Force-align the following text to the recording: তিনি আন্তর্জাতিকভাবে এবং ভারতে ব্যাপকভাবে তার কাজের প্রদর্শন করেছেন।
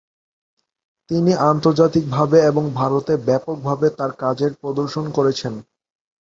তিনি 1.09 1.31
আন্তর্জাতিকভাবে 1.49 2.37
এবং 2.49 2.63
ভারতে 2.79 3.13
ব্যাপকভাবে 3.27 3.87
তার 3.97 4.11
কাজের 4.21 4.51
প্রদর্শন 4.61 5.05
করেছেন। 5.17 5.53